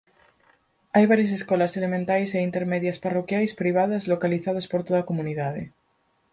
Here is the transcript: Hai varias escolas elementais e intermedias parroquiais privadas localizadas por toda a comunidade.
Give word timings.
Hai 0.95 1.05
varias 1.11 1.31
escolas 1.39 1.71
elementais 1.79 2.29
e 2.37 2.45
intermedias 2.49 3.01
parroquiais 3.05 3.55
privadas 3.61 4.03
localizadas 4.13 4.65
por 4.71 4.81
toda 4.87 4.99
a 5.01 5.07
comunidade. 5.09 5.63